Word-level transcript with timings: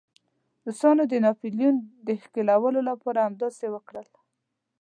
روسانو 0.65 1.03
د 1.11 1.13
ناپلیون 1.25 1.75
د 2.07 2.09
ښکېلولو 2.21 2.79
لپاره 2.89 3.19
همداسې 3.27 3.65
وکړل. 3.71 4.07